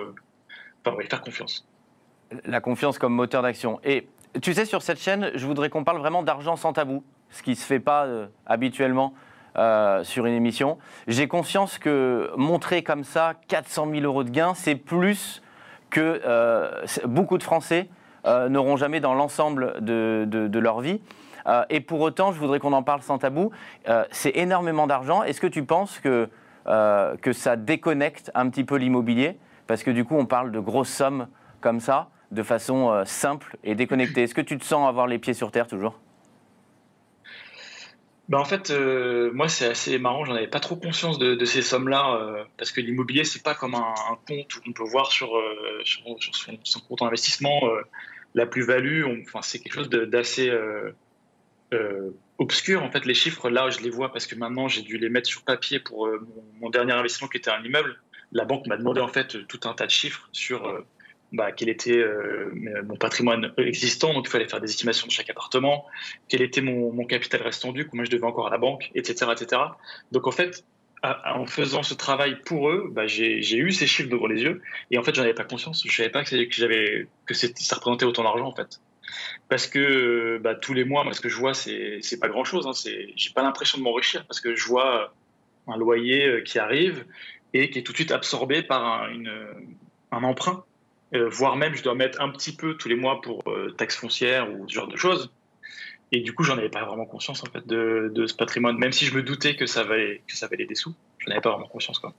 enfin, 0.83 0.95
ouais, 0.97 1.05
faire 1.05 1.21
confiance. 1.21 1.65
La 2.45 2.61
confiance 2.61 2.99
comme 2.99 3.13
moteur 3.13 3.41
d'action. 3.41 3.79
Et 3.83 4.07
tu 4.41 4.53
sais, 4.53 4.65
sur 4.65 4.81
cette 4.81 4.99
chaîne, 4.99 5.31
je 5.33 5.45
voudrais 5.45 5.69
qu'on 5.69 5.83
parle 5.83 5.97
vraiment 5.97 6.21
d'argent 6.21 6.55
sans 6.55 6.73
tabou 6.73 7.03
ce 7.29 7.43
qui 7.43 7.51
ne 7.51 7.55
se 7.55 7.65
fait 7.65 7.79
pas 7.79 8.05
euh, 8.05 8.27
habituellement 8.45 9.13
euh, 9.57 10.03
sur 10.03 10.25
une 10.25 10.33
émission. 10.33 10.77
J'ai 11.07 11.27
conscience 11.27 11.77
que 11.77 12.31
montrer 12.37 12.83
comme 12.83 13.03
ça 13.03 13.33
400 13.47 13.87
000 13.91 14.03
euros 14.03 14.23
de 14.23 14.29
gains, 14.29 14.53
c'est 14.55 14.75
plus 14.75 15.41
que 15.89 16.21
euh, 16.25 16.85
beaucoup 17.05 17.37
de 17.37 17.43
Français 17.43 17.89
n'auront 18.49 18.75
jamais 18.75 18.99
dans 18.99 19.15
l'ensemble 19.15 19.75
de, 19.79 20.25
de, 20.27 20.59
leur 20.59 20.81
vie. 20.81 20.99
et 21.69 21.79
pour 21.79 22.01
autant, 22.01 22.31
je 22.31 22.37
voudrais 22.37 22.59
qu'on 22.59 22.73
en 22.73 22.83
parle 22.83 23.01
sans 23.01 23.17
tabou. 23.17 23.49
c'est 24.11 24.35
énormément 24.35 24.87
d'argent. 24.87 25.23
Est-ce 25.23 25.41
que 25.41 25.47
tu 25.47 25.63
penses 25.63 25.99
que, 25.99 26.29
que 26.65 27.33
ça 27.33 27.55
déconnecte 27.55 28.29
un 28.35 28.49
petit 28.49 28.65
peu 28.65 28.75
l'immobilier? 28.75 29.39
Parce 29.67 29.83
que 29.83 29.89
du 29.89 30.03
coup, 30.03 30.15
on 30.15 30.25
parle 30.25 30.51
de 30.51 30.59
grosses 30.59 30.89
sommes 30.89 31.27
comme 31.61 31.79
ça, 31.79 32.09
de 32.31 32.43
façon 32.43 33.03
simple 33.05 33.57
et 33.63 33.73
déconnectée. 33.73 34.23
Est-ce 34.23 34.35
que 34.35 34.41
tu 34.41 34.57
te 34.57 34.65
sens 34.65 34.87
avoir 34.87 35.07
les 35.07 35.17
pieds 35.17 35.33
sur 35.33 35.49
terre 35.49 35.67
toujours? 35.67 35.97
Bah 38.29 38.37
en 38.39 38.45
fait, 38.45 38.69
euh, 38.69 39.31
moi 39.33 39.49
c'est 39.49 39.65
assez 39.65 39.97
marrant, 39.97 40.23
j'en 40.23 40.35
avais 40.35 40.47
pas 40.47 40.59
trop 40.59 40.75
conscience 40.75 41.17
de, 41.17 41.43
ces 41.45 41.63
sommes-là, 41.63 42.13
euh, 42.13 42.43
parce 42.57 42.71
que 42.71 42.79
l'immobilier 42.79 43.23
c'est 43.23 43.41
pas 43.41 43.55
comme 43.55 43.73
un, 43.73 43.95
compte 44.27 44.53
qu'on 44.63 44.71
peut 44.71 44.83
voir 44.83 45.11
sur, 45.11 45.35
euh, 45.35 45.81
sur, 45.83 46.03
son, 46.63 46.79
compte 46.81 47.01
en 47.01 47.07
investissement, 47.07 47.61
la 48.35 48.45
plus-value, 48.45 49.03
enfin 49.23 49.41
c'est 49.41 49.57
quelque 49.57 49.73
chose 49.73 49.89
d'assez 49.89 50.51
obscur. 52.37 52.83
En 52.83 52.91
fait, 52.91 53.05
les 53.05 53.15
chiffres 53.15 53.49
là, 53.49 53.71
je 53.71 53.79
les 53.79 53.89
vois 53.89 54.11
parce 54.11 54.27
que 54.27 54.35
maintenant 54.35 54.67
j'ai 54.67 54.83
dû 54.83 54.99
les 54.99 55.09
mettre 55.09 55.27
sur 55.27 55.41
papier 55.41 55.79
pour 55.79 56.07
mon, 56.07 56.43
mon, 56.61 56.69
dernier 56.69 56.93
investissement 56.93 57.29
qui 57.29 57.37
était 57.37 57.49
un 57.49 57.63
immeuble. 57.63 57.99
La 58.31 58.45
banque 58.45 58.67
m'a 58.67 58.77
demandé 58.77 59.01
en 59.01 59.07
fait 59.07 59.47
tout 59.47 59.61
un 59.67 59.73
tas 59.73 59.87
de 59.87 59.91
chiffres 59.91 60.29
sur 60.33 60.85
bah, 61.31 61.51
quel 61.51 61.69
était 61.69 61.97
euh, 61.97 62.51
mon 62.87 62.95
patrimoine 62.95 63.53
existant, 63.57 64.13
donc 64.13 64.27
il 64.27 64.31
fallait 64.31 64.47
faire 64.47 64.61
des 64.61 64.69
estimations 64.69 65.07
de 65.07 65.11
chaque 65.11 65.29
appartement, 65.29 65.85
quel 66.27 66.41
était 66.41 66.61
mon, 66.61 67.05
capital 67.05 67.41
restant 67.41 67.71
dû, 67.71 67.87
combien 67.87 68.03
je 68.03 68.09
devais 68.09 68.25
encore 68.25 68.47
à 68.47 68.49
la 68.49 68.57
banque, 68.57 68.91
etc., 68.95 69.31
etc. 69.31 69.61
Donc 70.11 70.27
en 70.27 70.31
fait, 70.31 70.63
en 71.03 71.45
faisant 71.45 71.83
ce 71.83 71.93
travail 71.93 72.41
pour 72.41 72.69
eux, 72.69 72.89
bah, 72.91 73.07
j'ai 73.07 73.57
eu 73.57 73.71
ces 73.71 73.87
chiffres 73.87 74.09
devant 74.09 74.27
les 74.27 74.41
yeux. 74.41 74.61
Et 74.91 74.97
en 74.97 75.03
fait, 75.03 75.15
j'en 75.15 75.23
avais 75.23 75.33
pas 75.33 75.45
conscience. 75.45 75.83
Je 75.87 75.95
savais 75.95 76.09
pas 76.09 76.23
que, 76.23 76.35
que, 76.35 77.07
que 77.25 77.33
ça 77.33 77.75
représentait 77.75 78.05
autant 78.05 78.23
d'argent, 78.23 78.47
en 78.47 78.55
fait. 78.55 78.81
Parce 79.47 79.67
que 79.67 80.39
bah, 80.43 80.55
tous 80.55 80.73
les 80.73 80.83
mois, 80.83 81.03
moi, 81.03 81.13
ce 81.13 81.21
que 81.21 81.29
je 81.29 81.37
vois, 81.37 81.53
c'est 81.53 82.19
pas 82.19 82.27
grand 82.27 82.43
chose. 82.43 82.67
Hein. 82.67 82.91
J'ai 83.15 83.33
pas 83.33 83.43
l'impression 83.43 83.77
de 83.77 83.83
m'enrichir 83.83 84.25
parce 84.25 84.41
que 84.41 84.55
je 84.55 84.67
vois 84.67 85.13
un 85.67 85.77
loyer 85.77 86.27
euh, 86.27 86.41
qui 86.41 86.59
arrive 86.59 87.05
et 87.53 87.69
qui 87.69 87.79
est 87.79 87.83
tout 87.83 87.91
de 87.91 87.97
suite 87.97 88.11
absorbé 88.11 88.61
par 88.61 88.85
un, 88.85 89.09
une, 89.09 89.31
un 90.11 90.23
emprunt. 90.23 90.63
Euh, 91.15 91.27
voire 91.27 91.55
même, 91.55 91.75
je 91.75 91.83
dois 91.83 91.95
mettre 91.95 92.21
un 92.21 92.29
petit 92.29 92.55
peu 92.55 92.75
tous 92.75 92.87
les 92.87 92.95
mois 92.95 93.21
pour 93.21 93.41
euh, 93.47 93.73
taxes 93.77 93.95
foncières 93.95 94.51
ou 94.51 94.67
ce 94.67 94.73
genre 94.73 94.87
de 94.87 94.95
choses. 94.95 95.31
Et 96.11 96.21
du 96.21 96.33
coup, 96.33 96.43
j'en 96.43 96.57
avais 96.57 96.69
pas 96.69 96.85
vraiment 96.85 97.05
conscience 97.05 97.43
en 97.43 97.47
fait 97.51 97.67
de, 97.67 98.25
ce 98.27 98.33
patrimoine, 98.33 98.77
même 98.77 98.91
si 98.91 99.05
je 99.05 99.15
me 99.15 99.23
doutais 99.23 99.55
que 99.55 99.65
ça 99.65 99.83
valait, 99.83 100.21
que 100.27 100.35
ça 100.35 100.47
valait 100.47 100.65
des 100.65 100.75
sous. 100.75 100.93
Je 101.17 101.31
avais 101.31 101.41
pas 101.41 101.51
vraiment 101.51 101.67
conscience 101.67 101.99
quoi. 101.99 102.13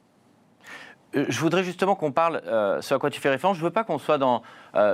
Euh, 1.17 1.25
je 1.29 1.41
voudrais 1.41 1.65
justement 1.65 1.97
qu'on 1.97 2.13
parle, 2.13 2.41
euh, 2.47 2.81
ce 2.81 2.95
à 2.95 2.99
quoi 3.01 3.11
tu 3.11 3.21
fais 3.21 3.31
référence, 3.31 3.57
je 3.57 3.63
ne 3.63 3.67
veux 3.67 3.73
pas 3.73 3.83
qu'on 3.83 3.99
soit 3.99 4.19
dans 4.19 4.43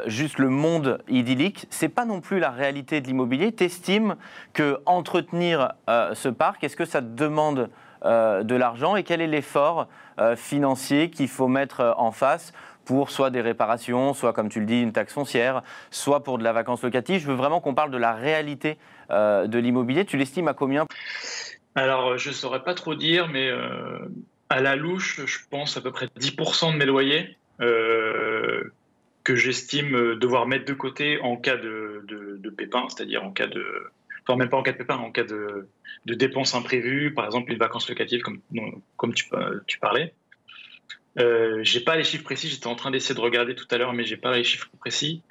juste 0.06 0.38
le 0.38 0.48
monde 0.48 1.02
idyllique, 1.08 1.66
ce 1.68 1.84
n'est 1.84 1.90
pas 1.90 2.06
non 2.06 2.22
plus 2.22 2.38
la 2.38 2.50
réalité 2.50 3.02
de 3.02 3.06
l'immobilier. 3.06 3.52
Tu 3.52 3.64
estimes 3.64 4.16
que 4.54 4.80
entretenir 4.86 5.72
ce 5.86 6.28
parc, 6.30 6.64
est-ce 6.64 6.76
que 6.76 6.86
ça 6.86 7.02
te 7.02 7.08
demande 7.08 7.68
de 8.02 8.54
l'argent? 8.54 8.96
Et 8.96 9.02
quel 9.02 9.20
est 9.20 9.26
l'effort 9.26 9.88
financier 10.36 11.10
qu'il 11.10 11.28
faut 11.28 11.48
mettre 11.48 11.94
en 11.98 12.10
face 12.10 12.54
pour 12.87 13.11
soit 13.11 13.31
des 13.31 13.43
réparations, 13.43 14.14
soit 14.14 14.33
comme 14.33 14.49
tu 14.49 14.61
le 14.61 14.66
dis, 14.66 14.81
une 14.81 14.93
taxe 14.93 15.12
foncière, 15.12 15.62
soit 15.90 16.23
pour 16.23 16.38
de 16.38 16.45
la 16.45 16.55
vacance 16.55 16.83
locative. 16.83 17.21
Je 17.21 17.26
veux 17.26 17.35
vraiment 17.35 17.61
qu'on 17.61 17.75
parle 17.75 17.90
de 17.90 17.99
la 17.99 18.14
réalité 18.14 18.78
de 19.11 19.59
l'immobilier. 19.59 20.05
Tu 20.05 20.16
l'estimes 20.16 20.49
à 20.49 20.55
combien? 20.55 20.87
Alors, 21.75 22.16
je 22.16 22.31
ne 22.31 22.35
saurais 22.35 22.62
pas 22.62 22.75
trop 22.75 22.95
dire, 22.95 23.28
mais 23.28 23.50
à 24.49 24.61
la 24.61 24.76
louche, 24.76 25.21
je 25.26 25.38
pense 25.50 25.76
à 25.76 25.81
peu 25.81 25.90
près 25.90 26.07
10% 26.07 26.73
de 26.73 26.78
mes 26.78 26.87
loyers 26.87 27.37
euh, 27.61 28.62
que 29.25 29.35
j'estime 29.35 30.14
devoir 30.16 30.47
mettre 30.47 30.66
de 30.66 30.75
côté 30.75 31.21
en 31.21 31.37
cas 31.37 31.57
de, 31.57 32.05
pépin, 32.57 32.87
c'est-à-dire 32.88 33.25
en 33.25 33.33
cas 33.33 33.47
de. 33.47 33.64
Enfin, 34.23 34.37
même 34.37 34.49
pas 34.49 34.57
en 34.57 34.62
cas 34.62 34.73
de 34.73 34.78
pépin, 34.78 34.97
en 34.97 35.11
cas 35.11 35.25
de, 35.25 35.69
de 36.07 36.14
dépenses 36.14 36.55
imprévues, 36.55 37.12
par 37.12 37.25
exemple 37.26 37.52
une 37.52 37.59
vacance 37.59 37.88
locative, 37.88 38.23
comme, 38.23 38.40
comme 38.97 39.14
tu, 39.14 39.26
tu 39.66 39.78
parlais. 39.78 40.14
Euh, 41.18 41.61
j'ai 41.62 41.80
pas 41.80 41.96
les 41.96 42.04
chiffres 42.04 42.25
précis, 42.25 42.49
j'étais 42.49 42.66
en 42.66 42.75
train 42.75 42.90
d'essayer 42.90 43.14
de 43.14 43.20
regarder 43.20 43.54
tout 43.54 43.66
à 43.70 43.78
l'heure, 43.78 43.92
mais 43.92 44.04
j'ai 44.04 44.16
pas 44.16 44.37
les 44.37 44.44
chiffres 44.44 44.68
précis. 44.78 45.23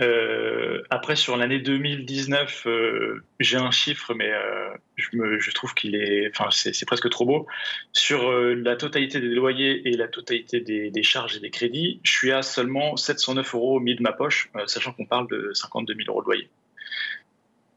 Euh, 0.00 0.82
après, 0.88 1.14
sur 1.14 1.36
l'année 1.36 1.58
2019, 1.58 2.66
euh, 2.66 3.22
j'ai 3.38 3.58
un 3.58 3.70
chiffre, 3.70 4.14
mais 4.14 4.32
euh, 4.32 4.70
je, 4.96 5.50
trouve 5.50 5.74
qu'il 5.74 5.94
est, 5.94 6.30
enfin, 6.34 6.48
c'est 6.50 6.86
presque 6.86 7.10
trop 7.10 7.26
beau. 7.26 7.46
Sur 7.92 8.32
la 8.32 8.76
totalité 8.76 9.20
des 9.20 9.28
loyers 9.28 9.88
et 9.88 9.96
la 9.96 10.08
totalité 10.08 10.60
des, 10.60 10.90
des, 10.90 11.02
charges 11.02 11.36
et 11.36 11.40
des 11.40 11.50
crédits, 11.50 12.00
je 12.02 12.12
suis 12.12 12.32
à 12.32 12.42
seulement 12.42 12.96
709 12.96 13.54
euros 13.54 13.80
mis 13.80 13.94
de 13.94 14.02
ma 14.02 14.12
poche, 14.12 14.50
sachant 14.66 14.92
qu'on 14.92 15.06
parle 15.06 15.28
de 15.28 15.50
52 15.52 15.94
000 15.94 16.08
euros 16.08 16.22
de 16.22 16.26
loyer. 16.26 16.48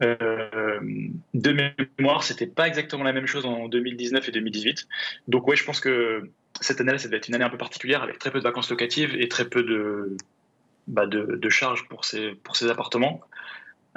De 0.05 1.73
mémoire, 1.97 2.23
c'était 2.23 2.47
pas 2.47 2.67
exactement 2.67 3.03
la 3.03 3.13
même 3.13 3.27
chose 3.27 3.45
en 3.45 3.67
2019 3.67 4.27
et 4.27 4.31
2018. 4.31 4.87
Donc 5.27 5.47
ouais, 5.47 5.55
je 5.55 5.63
pense 5.63 5.79
que 5.79 6.29
cette 6.61 6.81
année, 6.81 6.97
ça 6.97 7.07
devait 7.07 7.17
être 7.17 7.27
une 7.27 7.35
année 7.35 7.43
un 7.43 7.49
peu 7.49 7.57
particulière 7.57 8.03
avec 8.03 8.19
très 8.19 8.31
peu 8.31 8.39
de 8.39 8.43
vacances 8.43 8.69
locatives 8.69 9.15
et 9.15 9.27
très 9.27 9.45
peu 9.45 9.63
de, 9.63 10.17
bah, 10.87 11.05
de, 11.07 11.49
charges 11.49 11.87
pour 11.87 12.05
ces, 12.05 12.31
pour 12.43 12.55
ces 12.55 12.69
appartements. 12.69 13.21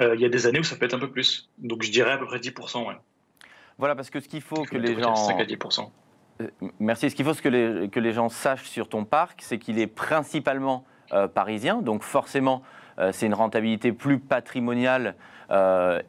Euh, 0.01 0.15
il 0.15 0.21
y 0.21 0.25
a 0.25 0.29
des 0.29 0.47
années 0.47 0.59
où 0.59 0.63
ça 0.63 0.75
peut 0.75 0.85
être 0.85 0.93
un 0.93 0.99
peu 0.99 1.11
plus. 1.11 1.49
Donc 1.57 1.83
je 1.83 1.91
dirais 1.91 2.11
à 2.11 2.17
peu 2.17 2.25
près 2.25 2.39
10%. 2.39 2.87
Ouais. 2.87 2.95
Voilà, 3.77 3.95
parce 3.95 4.09
que 4.09 4.19
ce 4.19 4.27
qu'il 4.27 4.41
faut 4.41 4.63
que 4.63 4.77
les 4.77 4.99
gens. 4.99 5.15
5 5.15 5.39
à 5.39 5.43
10%. 5.43 5.89
Euh, 6.41 6.47
merci. 6.79 7.09
Ce 7.09 7.15
qu'il 7.15 7.25
faut 7.25 7.33
que 7.33 7.49
les, 7.49 7.89
que 7.89 7.99
les 7.99 8.11
gens 8.11 8.29
sachent 8.29 8.69
sur 8.69 8.89
ton 8.89 9.05
parc, 9.05 9.41
c'est 9.41 9.57
qu'il 9.57 9.79
est 9.79 9.87
principalement 9.87 10.85
euh, 11.13 11.27
parisien. 11.27 11.81
Donc 11.81 12.03
forcément, 12.03 12.63
c'est 13.11 13.25
une 13.25 13.33
rentabilité 13.33 13.91
plus 13.91 14.19
patrimoniale 14.19 15.15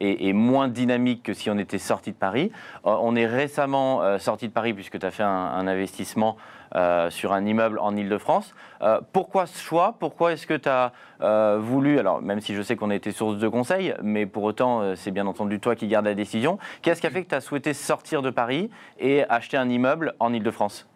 et, 0.01 0.33
moins 0.33 0.67
dynamique 0.67 1.23
que 1.23 1.33
si 1.33 1.49
on 1.49 1.57
était 1.57 1.77
sorti 1.77 2.11
de 2.11 2.17
Paris. 2.17 2.51
on 2.83 3.15
est 3.15 3.27
récemment 3.27 4.17
sorti 4.19 4.47
de 4.47 4.53
Paris 4.53 4.73
puisque 4.73 4.99
tu 4.99 5.05
as 5.05 5.11
fait 5.11 5.23
un, 5.23 5.67
investissement 5.67 6.37
euh, 6.75 7.09
sur 7.09 7.33
un 7.33 7.45
immeuble 7.47 7.79
en 7.79 7.95
Ile-de-France. 7.95 8.53
Euh, 8.83 9.01
pourquoi 9.11 9.47
ce 9.47 9.59
choix? 9.59 9.95
Pourquoi 9.99 10.33
est-ce 10.33 10.45
que 10.45 10.53
tu 10.53 10.69
as 10.69 10.93
euh, 11.21 11.57
voulu, 11.59 11.97
alors 11.97 12.21
même 12.21 12.41
si 12.41 12.53
je 12.53 12.61
sais 12.61 12.75
qu'on 12.75 12.91
a 12.91 12.95
été 12.95 13.11
source 13.11 13.37
de 13.37 13.47
conseils, 13.47 13.95
mais 14.03 14.27
pour 14.27 14.43
autant 14.43 14.95
c'est 14.95 15.09
bien 15.09 15.25
entendu 15.25 15.59
toi 15.59 15.75
qui 15.75 15.87
gardes 15.87 16.05
la 16.05 16.13
décision, 16.13 16.59
qu'est-ce 16.83 17.01
qui 17.01 17.07
a 17.07 17.09
fait 17.09 17.23
que 17.23 17.29
tu 17.29 17.35
as 17.35 17.41
souhaité 17.41 17.73
sortir 17.73 18.21
de 18.21 18.29
Paris 18.29 18.69
et 18.99 19.23
acheter 19.29 19.57
un 19.57 19.67
immeuble 19.67 20.13
en 20.19 20.31
Ile-de-France? 20.31 20.87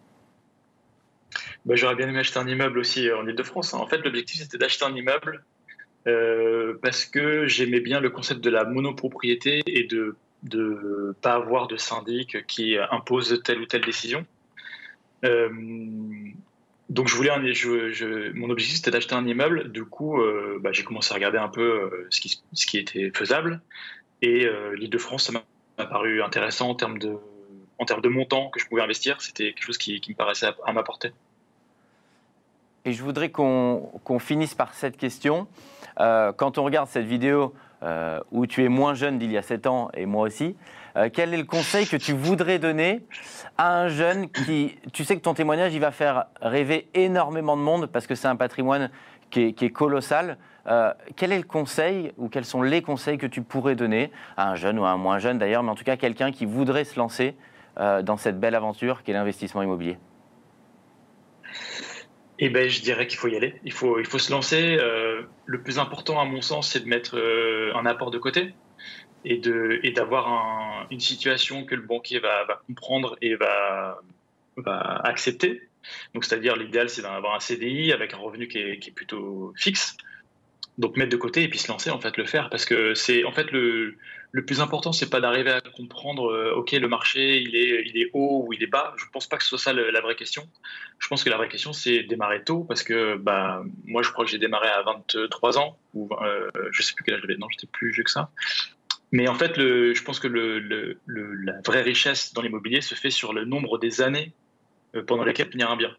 Bah, 1.65 1.73
J'aurais 1.75 1.95
bien 1.95 2.07
aimé 2.07 2.19
acheter 2.19 2.38
un 2.38 2.47
immeuble 2.47 2.77
aussi 2.77 3.12
en 3.12 3.25
Ile-de-France. 3.27 3.73
En 3.73 3.88
fait, 3.88 3.97
l'objectif 3.97 4.41
c'était 4.41 4.59
d'acheter 4.59 4.85
un 4.85 4.93
immeuble 4.93 5.43
parce 6.05 7.05
que 7.05 7.48
j'aimais 7.48 7.79
bien 7.79 8.00
le 8.00 8.10
concept 8.10 8.41
de 8.41 8.50
la 8.50 8.65
monopropriété 8.65 9.62
et 9.67 9.83
de 9.83 10.15
ne 10.51 11.13
pas 11.22 11.33
avoir 11.33 11.67
de 11.67 11.77
syndic 11.77 12.45
qui 12.48 12.75
impose 12.91 13.41
telle 13.43 13.60
ou 13.60 13.65
telle 13.65 13.86
décision. 13.86 14.25
Euh, 15.24 15.50
donc 16.89 17.07
je 17.07 17.15
voulais 17.15 17.31
mon 18.36 18.50
objectif 18.50 18.77
c'était 18.77 18.91
d'acheter 18.91 19.15
un 19.15 19.25
immeuble. 19.25 19.72
Du 19.72 19.86
coup, 19.86 20.19
euh, 20.19 20.60
bah, 20.62 20.72
j'ai 20.72 20.83
commencé 20.83 21.12
à 21.12 21.15
regarder 21.15 21.38
un 21.38 21.48
peu 21.48 21.62
euh, 21.62 22.07
ce 22.10 22.65
qui, 22.65 22.77
était 22.77 23.12
faisable. 23.12 23.62
Et 24.22 24.48
l'Île-de-France, 24.75 25.25
ça 25.25 25.33
m'a 25.33 25.86
paru 25.86 26.24
intéressant 26.24 26.69
en 26.69 26.75
termes 26.75 26.98
de, 26.98 27.17
en 27.77 28.10
montant 28.10 28.50
que 28.50 28.60
je 28.60 28.67
pouvais 28.67 28.81
investir. 28.81 29.19
C'était 29.22 29.51
quelque 29.51 29.65
chose 29.65 29.77
qui, 29.77 30.01
me 30.07 30.15
paraissait 30.15 30.48
à, 30.65 30.72
m'apporter. 30.72 31.12
Et 32.86 32.93
je 32.93 33.03
voudrais 33.03 33.31
qu'on 33.31 34.19
finisse 34.19 34.55
par 34.55 34.74
cette 34.75 34.95
question. 34.95 35.48
Quand 35.97 36.57
on 36.57 36.63
regarde 36.63 36.88
cette 36.88 37.05
vidéo 37.05 37.53
où 38.31 38.47
tu 38.47 38.63
es 38.63 38.69
moins 38.69 38.93
jeune 38.93 39.19
d'il 39.19 39.31
y 39.31 39.38
a 39.38 39.41
7 39.41 39.67
ans 39.67 39.89
et 39.93 40.05
moi 40.05 40.27
aussi, 40.27 40.55
euh, 40.95 41.09
quel 41.12 41.33
est 41.33 41.38
le 41.38 41.43
conseil 41.43 41.88
que 41.88 41.97
tu 41.97 42.13
voudrais 42.13 42.59
donner 42.59 43.05
à 43.57 43.79
un 43.79 43.88
jeune 43.88 44.29
qui, 44.29 44.77
tu 44.93 45.03
sais 45.03 45.15
que 45.15 45.21
ton 45.21 45.33
témoignage, 45.33 45.73
il 45.73 45.79
va 45.79 45.91
faire 45.91 46.25
rêver 46.41 46.88
énormément 46.93 47.57
de 47.57 47.62
monde 47.62 47.88
parce 47.88 48.05
que 48.05 48.15
c'est 48.15 48.27
un 48.27 48.35
patrimoine 48.35 48.91
qui 49.31 49.55
est, 49.59 49.69
colossal. 49.71 50.38
Euh, 50.67 50.93
quel 51.15 51.31
est 51.31 51.38
le 51.38 51.43
conseil 51.43 52.13
ou 52.17 52.29
quels 52.29 52.45
sont 52.45 52.62
les 52.62 52.83
conseils 52.83 53.17
que 53.17 53.25
tu 53.25 53.41
pourrais 53.41 53.75
donner 53.75 54.12
à 54.38 54.51
un 54.51 54.55
jeune 54.55 54.77
ou 54.77 54.85
à 54.85 54.89
un 54.89 54.97
moins 54.97 55.17
jeune 55.17 55.39
d'ailleurs, 55.39 55.63
mais 55.63 55.71
en 55.71 55.75
tout 55.75 55.83
cas 55.83 55.97
quelqu'un 55.97 56.31
qui 56.31 56.45
voudrait 56.45 56.83
se 56.83 57.00
lancer 57.00 57.35
euh, 57.79 58.03
dans 58.03 58.17
cette 58.17 58.39
belle 58.39 58.53
aventure 58.53 59.01
qu'est 59.01 59.13
l'investissement 59.13 59.63
immobilier? 59.63 59.97
Eh 62.45 62.50
ben, 62.50 62.69
je 62.69 62.81
dirais 62.81 63.07
qu'il 63.07 63.17
faut 63.17 63.27
y 63.27 63.35
aller. 63.35 63.55
Il 63.63 63.71
faut, 63.71 64.00
il 64.00 64.05
faut 64.05 64.19
se 64.19 64.31
lancer. 64.31 64.77
le 65.45 65.62
plus 65.63 65.79
important, 65.79 66.19
à 66.19 66.25
mon 66.25 66.41
sens, 66.41 66.71
c'est 66.71 66.81
de 66.81 66.88
mettre 66.88 67.17
un 67.75 67.85
apport 67.85 68.12
de 68.12 68.17
côté 68.17 68.53
et 69.25 69.38
de 69.38 69.79
et 69.83 69.91
d'avoir 69.91 70.88
une 70.91 71.00
situation 71.00 71.65
que 71.65 71.75
le 71.75 71.81
banquier 71.81 72.19
va, 72.19 72.43
va 72.45 72.62
comprendre 72.67 73.15
et 73.21 73.35
va, 73.35 74.01
va 74.57 75.01
accepter. 75.03 75.62
Donc, 76.13 76.25
c'est-à-dire, 76.25 76.55
l'idéal, 76.55 76.89
c'est 76.89 77.01
d'avoir 77.01 77.35
un 77.35 77.39
CDI 77.39 77.91
avec 77.91 78.13
un 78.13 78.17
revenu 78.17 78.47
qui 78.47 78.57
est, 78.59 78.79
qui 78.79 78.89
est, 78.89 78.93
plutôt 78.93 79.53
fixe. 79.57 79.97
Donc, 80.77 80.97
mettre 80.97 81.12
de 81.12 81.17
côté 81.17 81.43
et 81.43 81.50
puis 81.50 81.59
se 81.59 81.67
lancer, 81.67 81.89
en 81.89 82.00
fait, 82.00 82.17
le 82.17 82.25
faire. 82.25 82.50
Parce 82.50 82.65
que 82.65 82.93
c'est, 82.93 83.23
en 83.25 83.31
fait, 83.31 83.51
le, 83.51 83.97
le 84.33 84.43
plus 84.43 84.61
important, 84.61 84.91
c'est 84.91 85.11
pas 85.11 85.21
d'arriver 85.21 85.51
à 85.51 85.61
comprendre, 85.61 86.31
euh, 86.31 86.55
OK, 86.55 86.71
le 86.71 86.87
marché, 86.87 87.39
il 87.39 87.55
est, 87.55 87.83
il 87.85 88.01
est 88.01 88.09
haut 88.13 88.43
ou 88.47 88.51
il 88.53 88.63
est 88.63 88.67
bas. 88.67 88.95
Je 88.97 89.05
pense 89.13 89.27
pas 89.27 89.37
que 89.37 89.43
ce 89.43 89.49
soit 89.49 89.59
ça 89.59 89.73
la 89.73 90.01
vraie 90.01 90.15
question. 90.15 90.49
Je 90.97 91.07
pense 91.07 91.23
que 91.23 91.29
la 91.29 91.37
vraie 91.37 91.49
question, 91.49 91.71
c'est 91.71 92.01
démarrer 92.01 92.43
tôt. 92.43 92.63
Parce 92.63 92.81
que, 92.81 93.15
bah, 93.15 93.63
moi, 93.85 94.01
je 94.01 94.09
crois 94.09 94.25
que 94.25 94.31
j'ai 94.31 94.39
démarré 94.39 94.69
à 94.69 94.81
23 94.81 95.59
ans. 95.59 95.77
Ou, 95.93 96.09
euh, 96.23 96.49
je 96.71 96.81
sais 96.81 96.95
plus 96.95 97.03
quel 97.03 97.13
âge 97.13 97.21
j'avais. 97.21 97.37
Non, 97.37 97.47
j'étais 97.51 97.67
plus 97.67 97.91
vieux 97.91 98.03
que 98.03 98.09
ça. 98.09 98.31
Mais 99.11 99.27
en 99.27 99.35
fait, 99.35 99.53
je 99.59 100.03
pense 100.03 100.19
que 100.19 100.27
la 100.27 101.61
vraie 101.63 101.83
richesse 101.83 102.33
dans 102.33 102.41
l'immobilier 102.41 102.81
se 102.81 102.95
fait 102.95 103.11
sur 103.11 103.33
le 103.33 103.45
nombre 103.45 103.77
des 103.77 104.01
années 104.01 104.33
euh, 104.95 105.03
pendant 105.03 105.23
lesquelles 105.25 105.51
tenir 105.51 105.69
un 105.69 105.77
bien. 105.77 105.95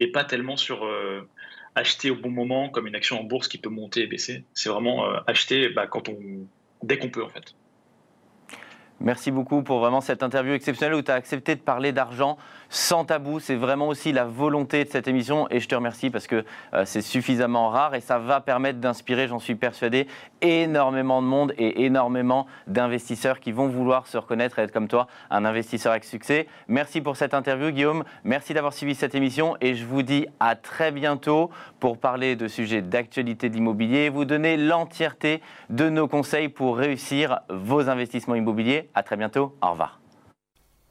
Et 0.00 0.12
pas 0.12 0.24
tellement 0.24 0.58
sur 0.58 0.84
euh, 0.84 1.26
acheter 1.74 2.10
au 2.10 2.16
bon 2.16 2.30
moment, 2.30 2.68
comme 2.68 2.86
une 2.86 2.94
action 2.94 3.18
en 3.18 3.24
bourse 3.24 3.48
qui 3.48 3.56
peut 3.56 3.70
monter 3.70 4.02
et 4.02 4.06
baisser. 4.06 4.44
C'est 4.52 4.68
vraiment 4.68 5.10
acheter 5.26 5.70
bah, 5.70 5.86
quand 5.86 6.10
on, 6.10 6.46
dès 6.82 6.98
qu'on 6.98 7.08
peut, 7.08 7.24
en 7.24 7.30
fait. 7.30 7.54
Merci 9.00 9.30
beaucoup 9.30 9.62
pour 9.62 9.78
vraiment 9.78 10.02
cette 10.02 10.22
interview 10.22 10.52
exceptionnelle 10.52 10.94
où 10.94 11.02
tu 11.02 11.10
as 11.10 11.14
accepté 11.14 11.56
de 11.56 11.60
parler 11.60 11.92
d'argent 11.92 12.36
sans 12.70 13.04
tabou. 13.04 13.40
C'est 13.40 13.56
vraiment 13.56 13.88
aussi 13.88 14.12
la 14.12 14.24
volonté 14.24 14.84
de 14.84 14.88
cette 14.88 15.08
émission 15.08 15.46
et 15.50 15.60
je 15.60 15.68
te 15.68 15.74
remercie 15.74 16.08
parce 16.08 16.26
que 16.26 16.44
euh, 16.72 16.84
c'est 16.86 17.02
suffisamment 17.02 17.68
rare 17.68 17.94
et 17.94 18.00
ça 18.00 18.18
va 18.18 18.40
permettre 18.40 18.78
d'inspirer, 18.78 19.28
j'en 19.28 19.38
suis 19.38 19.56
persuadé, 19.56 20.06
énormément 20.40 21.20
de 21.20 21.26
monde 21.26 21.52
et 21.58 21.84
énormément 21.84 22.46
d'investisseurs 22.66 23.40
qui 23.40 23.52
vont 23.52 23.68
vouloir 23.68 24.06
se 24.06 24.16
reconnaître 24.16 24.58
et 24.58 24.62
être 24.62 24.72
comme 24.72 24.88
toi 24.88 25.06
un 25.30 25.44
investisseur 25.44 25.92
avec 25.92 26.04
succès. 26.04 26.46
Merci 26.68 27.00
pour 27.00 27.16
cette 27.16 27.34
interview 27.34 27.70
Guillaume, 27.70 28.04
merci 28.24 28.54
d'avoir 28.54 28.72
suivi 28.72 28.94
cette 28.94 29.14
émission 29.14 29.56
et 29.60 29.74
je 29.74 29.84
vous 29.84 30.02
dis 30.02 30.26
à 30.38 30.54
très 30.56 30.92
bientôt 30.92 31.50
pour 31.80 31.98
parler 31.98 32.36
de 32.36 32.48
sujets 32.48 32.82
d'actualité 32.82 33.48
de 33.48 33.54
l'immobilier 33.54 34.04
et 34.04 34.08
vous 34.08 34.24
donner 34.24 34.56
l'entièreté 34.56 35.42
de 35.68 35.88
nos 35.88 36.08
conseils 36.08 36.48
pour 36.48 36.76
réussir 36.76 37.40
vos 37.48 37.88
investissements 37.88 38.36
immobiliers. 38.36 38.88
À 38.94 39.02
très 39.02 39.16
bientôt. 39.16 39.56
Au 39.60 39.70
revoir. 39.70 39.99